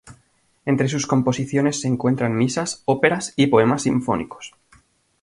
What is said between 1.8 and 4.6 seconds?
se encuentran misas, óperas y poemas sinfónicos.